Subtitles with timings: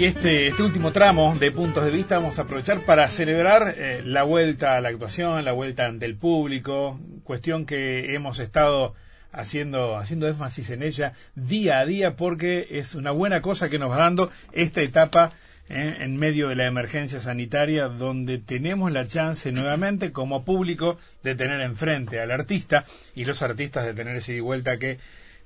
[0.00, 4.00] Y este, este último tramo de puntos de vista vamos a aprovechar para celebrar eh,
[4.02, 8.94] la vuelta a la actuación, la vuelta ante el público, cuestión que hemos estado
[9.30, 13.90] haciendo, haciendo énfasis en ella día a día porque es una buena cosa que nos
[13.90, 15.32] va dando esta etapa
[15.68, 21.34] eh, en medio de la emergencia sanitaria donde tenemos la chance nuevamente como público de
[21.34, 24.96] tener enfrente al artista y los artistas de tener ese y vuelta que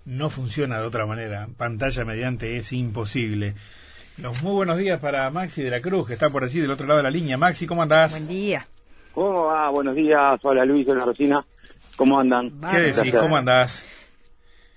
[0.05, 1.49] no funciona de otra manera.
[1.57, 3.55] Pantalla mediante es imposible.
[4.19, 6.87] Los muy buenos días para Maxi de la Cruz, que está por allí del otro
[6.87, 7.37] lado de la línea.
[7.37, 8.13] Maxi, ¿cómo andás?
[8.13, 8.65] Buen día.
[9.13, 9.71] ¿Cómo va?
[9.71, 10.39] Buenos días.
[10.45, 11.45] Hola Luis, hola Rosina.
[11.97, 12.53] ¿Cómo andan?
[12.71, 13.15] ¿Qué decís?
[13.15, 13.85] ¿Cómo andás?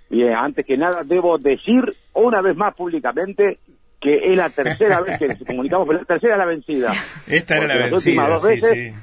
[0.09, 3.59] Bien, antes que nada debo decir una vez más públicamente
[4.01, 6.93] que es la tercera vez que nos comunicamos, pero la tercera es la vencida.
[7.27, 8.93] Esta era la las vencida, últimas dos sí, veces sí.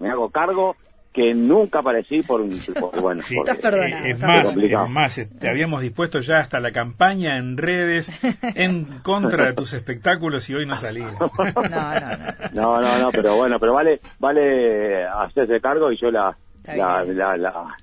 [0.00, 0.76] me hago cargo
[1.14, 2.50] que nunca aparecí por un...
[2.80, 4.04] por- bueno, Sí, Estás perdonado.
[4.04, 4.84] eh, es más, complicado.
[4.84, 8.10] es más, eh, te habíamos dispuesto ya hasta la campaña en redes
[8.56, 11.14] en contra de tus espectáculos y hoy no salías.
[11.18, 12.52] No, no, no.
[12.52, 17.36] No, no, no, pero bueno, pero vale vale hacerse cargo y yo la la, la,
[17.36, 17.76] la,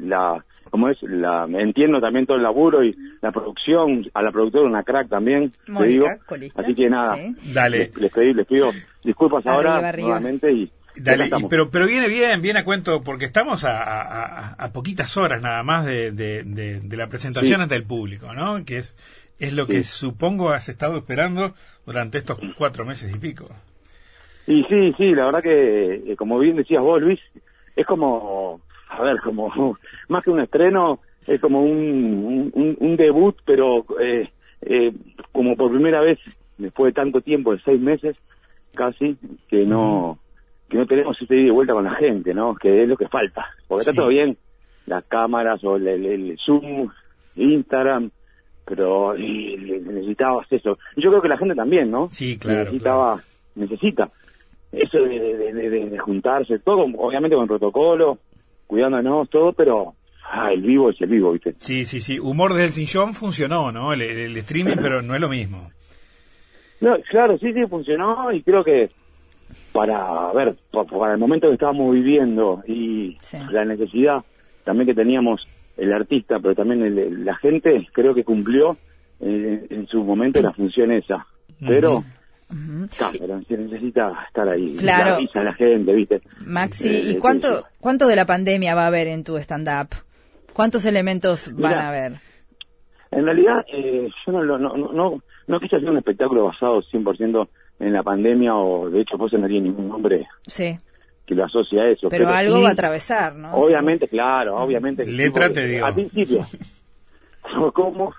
[0.00, 0.98] la- ¿cómo es?
[1.02, 5.52] La, entiendo también todo el laburo y la producción, a la productora una crack también,
[5.64, 6.06] te Mónica, digo.
[6.26, 6.60] colista.
[6.60, 7.34] Así que nada, Sí.
[7.52, 7.78] Dale.
[7.78, 8.70] les, les pedí- les pido
[9.02, 10.08] disculpas Arriba, ahora arriba.
[10.08, 14.72] nuevamente y Dale, y- pero, pero viene bien, viene a cuento, porque estamos a, a-
[14.72, 17.62] poquitas horas nada más de, de- de- de la presentación Sí.
[17.62, 18.64] ante el público, ¿no?
[18.64, 18.96] Que es,
[19.38, 23.46] es lo que supongo has estado esperando durante estos cuatro meses y pico.
[24.46, 27.18] Y sí, sí, la verdad que, eh, como bien decías vos, Luis,
[27.74, 29.76] es como, a ver, como,
[30.08, 34.28] más que un estreno, es como un, un, un debut, pero eh,
[34.62, 34.92] eh,
[35.32, 36.18] como por primera vez,
[36.58, 38.16] después de tanto tiempo, de seis meses
[38.74, 39.16] casi,
[39.48, 40.18] que no
[40.74, 42.56] que no tenemos ese ida y vuelta con la gente, ¿no?
[42.56, 43.46] Que es lo que falta.
[43.68, 43.90] Porque Sí.
[43.90, 44.36] está todo bien,
[44.86, 46.90] las cámaras o el, el- el Zoom,
[47.36, 48.10] Instagram,
[48.66, 50.78] pero y, necesitabas eso.
[50.96, 52.08] Y yo creo que la gente también, ¿no?
[52.10, 53.20] Sí, claro, Necesitaba,
[53.54, 54.10] necesita
[54.72, 58.18] eso de, de- de- de- de juntarse, todo, obviamente con protocolo,
[58.66, 59.94] cuidándonos, todo, pero
[60.28, 61.54] ah, el vivo es el vivo, ¿viste?
[61.58, 62.18] Sí, sí, sí.
[62.18, 63.92] Humor desde el sillón funcionó, ¿no?
[63.92, 65.70] El, el streaming, pero no es lo mismo.
[66.80, 68.88] No, claro, sí, sí, funcionó y creo que
[69.74, 73.36] para, a ver, pa- para el momento que estábamos viviendo y Sí.
[73.50, 74.22] la necesidad
[74.64, 75.46] también que teníamos
[75.76, 78.78] el artista, pero también el- la gente, creo que cumplió
[79.20, 81.26] eh, en su momento la función esa.
[81.60, 82.04] Pero,
[83.18, 85.10] pero se necesita estar ahí, Claro.
[85.10, 86.20] la avisa a la gente, ¿viste?
[86.46, 89.88] Maxi, Eh, ¿y eh, cuánto, cuánto de la pandemia va a haber en tu stand-up?
[90.52, 92.12] ¿Cuántos elementos van Mira, a haber?
[93.10, 97.48] En realidad, eh, yo no, no, no, no, no quise hacer un espectáculo basado 100%
[97.80, 100.76] en la pandemia o, de hecho, pues no haría ningún nombre Sí,
[101.26, 102.08] que lo asocie a eso.
[102.08, 103.52] pero, algo sí, va a atravesar, ¿no?
[103.54, 105.04] Obviamente, claro, obviamente.
[105.04, 105.86] que Letra te digo.
[105.86, 106.40] Al principio.
[107.74, 108.12] ¿Cómo?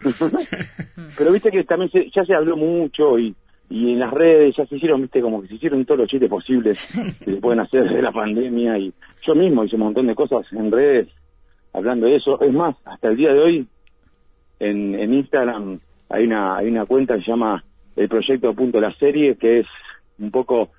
[1.18, 3.36] pero viste que también se- ya se habló mucho y,
[3.70, 6.30] y en las redes ya se hicieron, viste, como que se hicieron todos los chistes
[6.30, 6.88] posibles
[7.24, 8.94] que se pueden hacer de la pandemia y
[9.26, 11.08] yo mismo hice un montón de cosas en redes
[11.74, 12.40] hablando de eso.
[12.42, 13.68] Es más, hasta el día de hoy
[14.60, 15.80] en, en Instagram
[16.10, 17.64] hay una, hay una cuenta que se llama
[17.96, 19.68] el proyecto punto la serie que es
[20.20, 20.70] un poco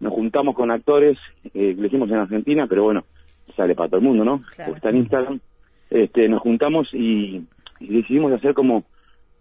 [0.00, 1.18] nos juntamos con actores
[1.54, 3.04] eh, lo hicimos en Argentina pero bueno
[3.56, 4.72] sale para todo el mundo no Claro.
[4.72, 5.40] Porque está en Instagram.
[5.90, 7.42] Este nos juntamos y,
[7.80, 8.84] y decidimos hacer como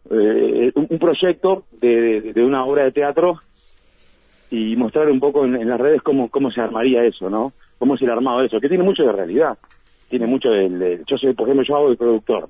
[0.10, 3.40] eh, un, un proyecto de, de- de una obra de teatro
[4.52, 7.96] y mostrar un poco en, en las redes cómo cómo se armaría eso no cómo
[7.96, 9.58] es el armado de eso que tiene mucho de realidad.
[10.10, 12.50] Tiene mucho del de- yo soy por ejemplo yo hago de productor.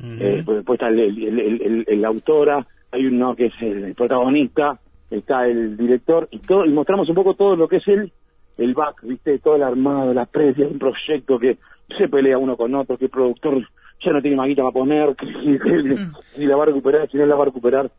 [0.00, 3.46] Eh, pues después está el, el, el- el- el- el- la autora, hay uno que
[3.46, 4.78] es el protagonista,
[5.10, 8.12] está el director, y todo y mostramos un poco todo lo que es el,
[8.58, 9.38] el back, ¿viste?
[9.38, 11.58] Todo el armado, la previa, un proyecto que
[11.98, 13.66] se pelea uno con otro, que el productor
[14.04, 17.26] ya no tiene maguita para poner, que si, si la va a recuperar, si no
[17.26, 17.90] la va a recuperar.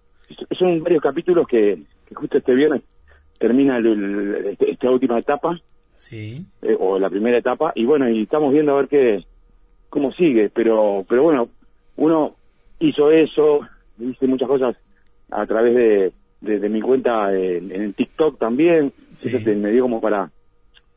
[0.58, 2.82] Son varios capítulos que, que justo este viernes
[3.40, 5.60] termina el- el- este- esta última etapa,
[5.96, 6.46] Sí.
[6.62, 9.24] eh, o la primera etapa y bueno y estamos viendo a ver qué
[9.90, 11.48] cómo sigue pero pero bueno
[11.96, 12.36] uno
[12.80, 13.62] hizo eso
[14.00, 14.76] hice muchas cosas
[15.36, 16.12] a través de,
[16.42, 18.92] de, de mi cuenta en, en el TikTok también.
[19.14, 19.30] Sí.
[19.30, 20.30] eso te- me dio como para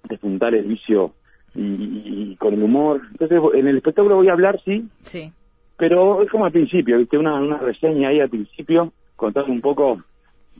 [0.09, 1.13] despuntar el vicio
[1.55, 2.03] y, y-
[2.33, 3.01] y con el humor.
[3.13, 5.33] Entonces en el espectáculo voy a hablar sí Sí,
[5.77, 10.01] pero es como al principio viste una, una reseña ahí al principio contando un poco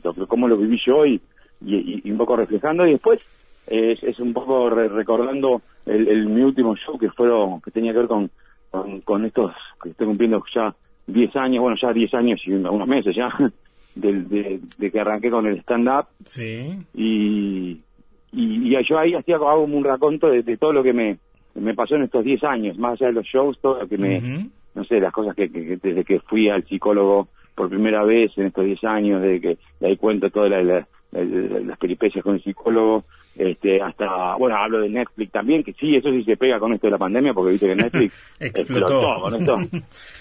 [0.03, 1.21] lo que- cómo lo viví yo y,
[1.65, 2.85] y, y un poco reflejando.
[2.85, 3.19] Y después
[3.67, 7.91] es, es un poco re- recordando el, el- mi último show que fueron que tenía
[7.93, 8.29] que ver con,
[8.71, 10.73] con, con estos que estoy cumpliendo ya
[11.07, 13.29] 10 años bueno ya 10 años y unos meses ya
[13.99, 16.77] del- de, de que arranqué con el stand up Sí.
[16.93, 17.81] y,
[18.31, 21.17] y, y yo ahí hacía hago un raconto de, de todo lo que me,
[21.55, 24.49] me pasó en estos 10 años más allá de los shows todo lo que me
[24.75, 28.45] no sé, las cosas que, que- desde que fui al psicólogo por primera vez en
[28.45, 30.51] estos 10 años, de que de ahí cuento todas
[31.11, 33.03] las peripecias con el psicólogo,
[33.37, 36.87] este, hasta, bueno, hablo de Netflix también, que sí, eso sí se pega con esto
[36.87, 39.21] de la pandemia, porque viste que Netflix explotó.
[39.21, 39.57] con esto.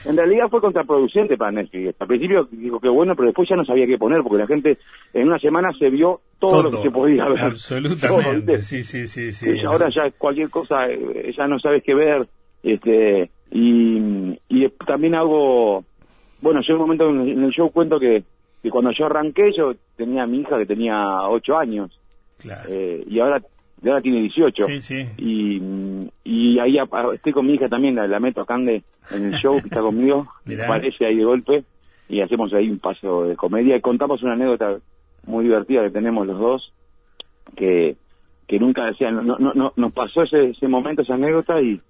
[0.04, 1.94] En realidad fue contraproducente para Netflix.
[1.98, 4.78] Al principio digo que bueno, pero después ya no sabía qué poner, porque la gente
[5.14, 7.40] en una semana se vio todo, lo que se podía ver.
[7.40, 9.32] Absolutamente, sí, sí, sí.
[9.32, 12.26] sí ahora ya cualquier cosa, eh, ya no sabes qué ver.
[12.62, 15.84] este Y, y también hago,
[16.42, 18.24] bueno, yo en un momento en el show cuento que,
[18.62, 21.98] que cuando yo arranqué, yo tenía a mi hija que tenía ocho años
[22.68, 23.42] eh, y ahora
[23.84, 24.66] ahora tiene 18.
[25.18, 25.60] Y,
[26.24, 26.78] y ahí
[27.14, 30.26] estoy con mi hija también, la, meto acá en el show que está conmigo,
[30.66, 31.64] parece ahí de golpe,
[32.08, 34.78] y hacemos ahí un paso de comedia y contamos una anécdota
[35.26, 36.72] muy divertida que tenemos los dos,
[37.56, 37.96] que,
[38.46, 41.80] que nunca decían, no, no, no, nos pasó ese, ese momento, esa anécdota, y,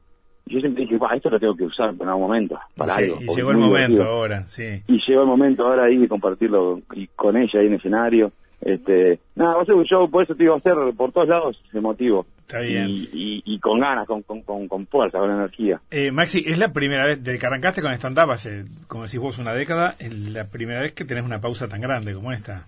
[0.49, 3.19] yo siempre dije, esto lo tengo que usar en algún momento, para algo.
[3.21, 4.81] Y llegó el momento ahora, sí.
[4.87, 8.33] Y llegó el momento ahora ahí de compartirlo y con ella ahí en escenario.
[8.61, 11.29] Este, nada, va a ser un show, por eso te digo, a ser por todos
[11.29, 12.27] lados emotivo.
[12.41, 12.87] Está bien.
[12.89, 15.81] Y, y, con ganas, con, con, con, fuerza, con energía.
[15.91, 19.39] Eh, Maxi, es la primera vez, desde que arrancaste con stand-up hace, como decís vos,
[19.39, 22.65] una década, es la primera vez que tenés una pausa tan grande como esta.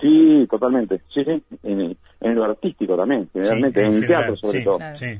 [0.00, 1.00] Sí, totalmente.
[1.12, 1.42] Sí, sí.
[1.64, 4.78] En, en lo artístico también, generalmente, en, el teatro sobre todo.
[4.94, 5.18] Sí.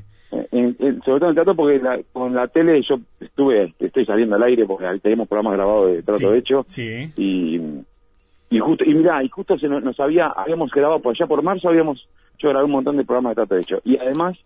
[0.51, 4.43] En, sobre todo en el teatro porque con la tele yo estuve, estoy saliendo al
[4.43, 6.65] aire porque tenemos programas grabados de trato hecho.
[6.67, 7.11] Sí.
[7.17, 7.59] Y
[8.51, 11.69] y justo y mirá y justo se nos, había habíamos quedado por allá por marzo
[11.69, 12.07] habíamos
[12.37, 14.37] yo grabé un montón de programas de trato de hecho y además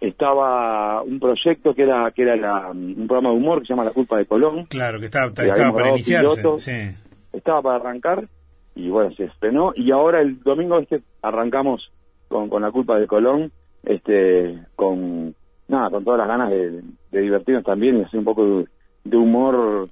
[0.00, 3.84] estaba un proyecto que era que era la, un programa de humor que se llama
[3.84, 4.66] La culpa de Colón.
[4.66, 6.96] Claro que estaba, estaba para iniciarse sí.
[7.32, 8.28] estaba para arrancar
[8.74, 9.72] y bueno se estrenó.
[9.76, 11.90] Y ahora el domingo este arrancamos
[12.28, 13.52] con, con La culpa de Colón
[13.84, 15.34] este con
[15.68, 18.64] nada con todas las ganas de, divertirnos también y hacer un poco
[19.04, 19.88] de humor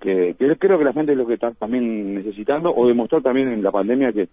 [0.00, 3.62] que, creo que la gente es lo que está también necesitando o demostró también en
[3.62, 4.28] la pandemia que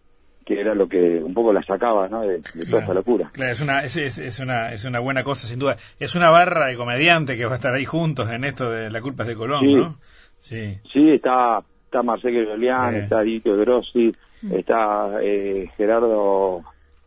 [0.46, 2.22] que era lo que un poco la sacaba ¿no?
[2.22, 3.30] de, toda esta locura.
[3.32, 5.78] Claro, es una, es, es, una, es una buena cosa, sin duda.
[6.00, 9.02] Es una barra de comediante que va a estar ahí juntos en esto de La
[9.02, 9.98] culpa de Colón, ¿no?
[10.40, 10.80] Sí.
[10.92, 14.12] Sí, está, está Marcelo Golián, está Dito Grossi,
[14.42, 14.54] mm.
[14.56, 16.64] está eh, Gerardo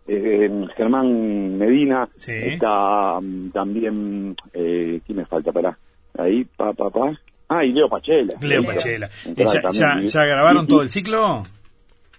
[0.07, 5.51] eh, Germán Medina, está mm, también, eh, ¿quién me falta?
[5.51, 5.77] para
[6.17, 7.19] Ahí, pa, pa, pa.
[7.49, 8.35] Ah, y Leo Pachela.
[8.41, 9.09] Leo Pachela.
[9.73, 11.43] ya, ya, grabaron todo el ciclo?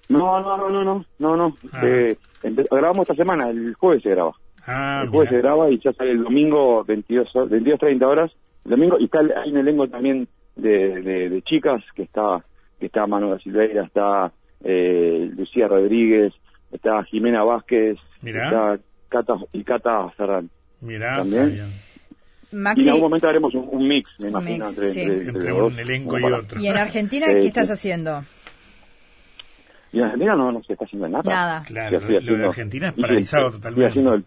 [0.10, 1.58] No, no, no, no, no, no, no.
[1.74, 1.82] Ah.
[1.86, 4.32] Eh, grabamos esta semana, el jueves se graba.
[4.68, 8.32] Ah, el jueves se graba y ya sale el domingo 22, 22 30 horas.
[8.66, 12.44] El domingo, y está hay un elenco también de, de, chicas, que está
[12.80, 14.32] que está Manuela Silveira, está
[14.64, 16.34] eh, Lucía Rodríguez,
[16.72, 18.78] está Jimena Vázquez, está
[19.10, 20.50] Cata, y Cata Ferran.
[20.82, 21.72] Mirá, también.
[22.52, 26.60] Maxi, y en algún momento haremos un, mix, me imagino, entre, un elenco y otro.
[26.60, 28.24] ¿Y en Argentina qué estás haciendo?
[29.92, 31.24] Y en Argentina no, no se está haciendo nada.
[31.24, 31.64] Nada.
[31.66, 33.88] Claro, lo, de Argentina es paralizado totalmente.
[33.88, 34.22] Haciendo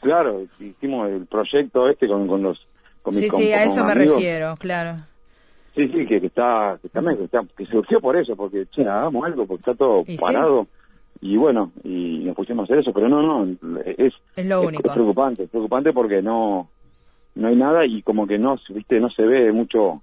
[0.00, 2.58] claro, hicimos el proyecto este con, con los
[3.02, 4.96] con Sí, mis, sí, a eso me refiero, claro.
[5.74, 8.82] Sí, sí, que, que está, que, también, que, está, que surgió por eso, porque, che,
[8.82, 10.66] hagamos algo, porque está todo parado.
[11.20, 14.88] Y bueno, y nos pusimos a hacer eso, pero no, no, es, es lo único.
[14.88, 16.68] Es preocupante, es preocupante porque no,
[17.34, 20.02] no hay nada y como que no, viste, no se ve mucho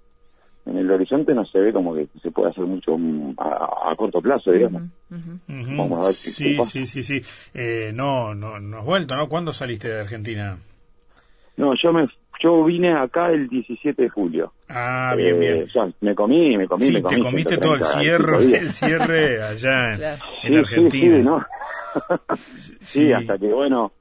[0.66, 4.22] en el horizonte no se ve como que se puede hacer mucho mm, a, corto
[4.22, 4.84] plazo, digamos.
[5.48, 7.22] Vamos a ver si sí, sí, sí, sí.
[7.53, 9.27] Eh, no, no, no has vuelto, ¿no?
[9.27, 10.58] ¿Cuándo saliste de Argentina?
[11.58, 12.08] No, yo me
[12.42, 14.53] yo vine acá el 17 de julio.
[14.70, 15.58] Ah, bien, bien.
[15.58, 17.18] Eh, me comí, me comí, me comí.
[17.18, 20.89] te comiste todo el cierre, el cierre allá en, Argentina.
[20.89, 21.46] Sí, sí, ¿no?
[22.82, 23.92] sí, hasta que, bueno,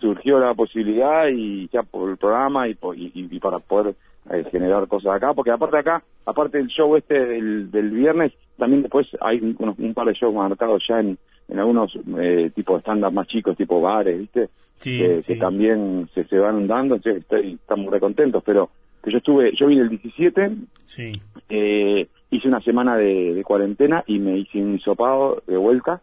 [0.00, 3.94] surgió la posibilidad y ya por el programa y, y, para poder
[4.30, 8.82] eh, generar cosas acá, porque aparte acá, aparte del show este del, del viernes, también
[8.82, 11.18] después hay un, par de shows marcados ya en,
[11.48, 14.48] en algunos eh, tipos de stand más chicos, tipo bares, ¿viste?
[14.80, 18.70] que, también se, se van dando, estoy, estamos muy contentos, pero
[19.02, 20.52] que yo estuve, yo vine el 17,
[20.86, 21.12] sí.
[21.48, 26.00] eh, hice una semana de, cuarentena y me hice un hisopado de vuelta.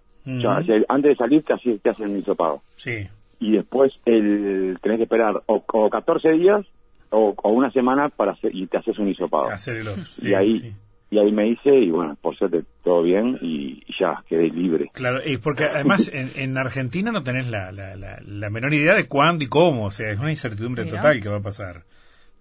[0.87, 2.61] antes de salir te, te hacen un hisopado.
[2.75, 3.07] Sí
[3.45, 6.65] y después el tenés que esperar o, o 14 días
[7.11, 9.49] o, una semana para hacer, y te haces un hisopado.
[10.21, 10.73] y ahí
[11.11, 14.89] y ahí me hice y bueno, por suerte todo bien y, ya quedé libre.
[14.91, 19.07] Claro, y porque además en, en Argentina no tenés la, la, la, menor idea de
[19.07, 21.83] cuándo y cómo, o sea, es una incertidumbre total que va a pasar.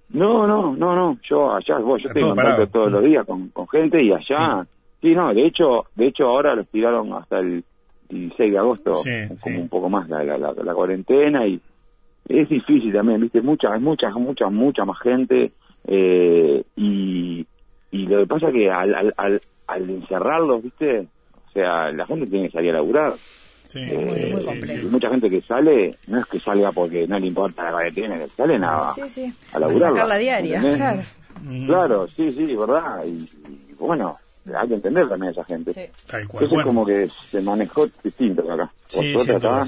[0.09, 3.69] No, no, no, no, yo allá, voy, yo tengo contacto todos los días con, con
[3.69, 4.67] gente y allá,
[5.03, 5.15] sí.
[5.15, 7.65] no, de hecho, de hecho ahora lo estiraron hasta el
[8.21, 8.93] 16 de agosto,
[9.41, 11.61] como un poco más la, la, la, cuarentena y
[12.29, 15.53] es difícil también, viste, mucha, mucha, mucha, mucha más gente
[15.87, 17.47] eh, y,
[17.91, 21.07] y lo que pasa que al, al, al encerrarlos, ¿viste?
[21.49, 23.15] O sea, la gente tiene que salir a laburar.
[23.69, 24.87] Sí, Eh, sí, muy sí, sí.
[24.91, 28.27] mucha gente que sale, no es que salga porque no le importa la cuarentena, que
[28.29, 29.33] salen a, Sí, sí.
[29.53, 29.93] a A laburar.
[29.93, 31.03] sacar la diaria, claro.
[31.67, 33.05] Claro, sí, sí, verdad.
[33.05, 34.17] Y, y, bueno,
[34.53, 35.73] hay que entender también a esa gente.
[35.73, 35.81] Sí.
[36.07, 36.45] Tal cual.
[36.45, 38.71] Entonces Bueno, como que se manejó distinto acá.
[38.93, 39.65] Por Sí, suerte sin acá.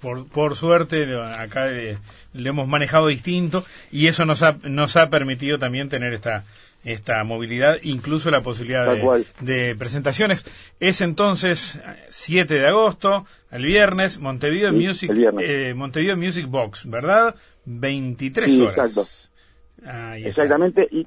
[0.00, 1.96] Por, por suerte, acá eh,
[2.34, 6.44] le hemos manejado distinto y eso nos ha, nos ha permitido también tener esta
[6.84, 10.44] esta movilidad, incluso la posibilidad de, de presentaciones.
[10.78, 15.50] Es entonces eh, 7 de agosto, el viernes, Montevideo Sí, Music el viernes.
[15.50, 17.34] eh, Montevideo Music Box, ¿verdad?
[17.64, 19.32] 23 Sí, horas.
[20.16, 21.06] Exactamente, y,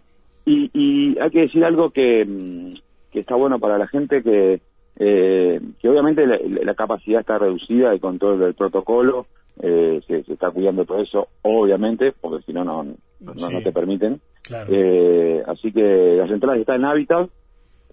[0.49, 2.73] y, y hay que decir algo que, mm,
[3.11, 4.61] que está bueno para la gente, que,
[4.97, 9.27] eh, que obviamente la, la capacidad está reducida y con todo el protocolo
[9.61, 12.83] eh, se, se está cuidando todo eso, obviamente, porque si no, no,
[13.19, 13.53] no, Sí.
[13.53, 14.21] no te permiten.
[14.43, 14.67] Claro.
[14.71, 17.29] Eh, así que las entradas están en Habitat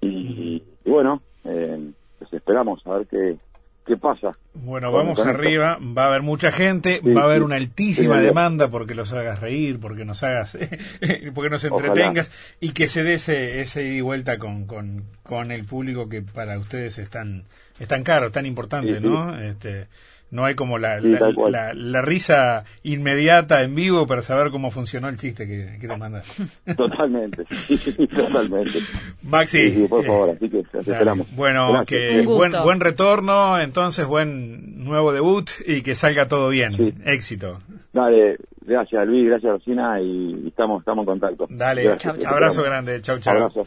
[0.00, 3.36] y, y bueno, eh, pues esperamos a ver qué,
[3.84, 4.36] qué pasa.
[4.66, 8.24] Bueno, vamos arriba, va a haber mucha gente, Sí, va a haber una altísima Sí,
[8.24, 10.58] demanda porque los hagas reír, porque nos hagas,
[11.34, 11.86] porque nos Ojalá.
[11.88, 16.08] entretengas y que se dé ese, ese ida y vuelta con, con, con el público
[16.08, 17.44] que para ustedes es tan,
[17.78, 19.00] es tan caro, tan importante, sí.
[19.00, 19.38] ¿no?
[19.40, 19.86] Este,
[20.30, 24.70] no hay como la, Sí, la, la- la risa inmediata en vivo para saber cómo
[24.70, 26.26] funcionó el chiste que, que te mandas.
[26.76, 28.78] Totalmente, sí, totalmente.
[29.22, 29.70] Maxi.
[29.70, 31.26] Sí, sí, por eh, favor, así que te esperamos.
[31.36, 31.86] Bueno, Gracias.
[32.00, 36.76] que buen, buen retorno, entonces buen nuevo debut y que salga todo bien.
[36.76, 36.94] Sí.
[37.04, 37.60] Éxito.
[37.92, 41.46] Dale, gracias Luis, gracias Rosina y estamos, estamos en contacto.
[41.48, 43.34] Dale, Gracias, te abrazo grande, chau chau.
[43.34, 43.66] Abrazo.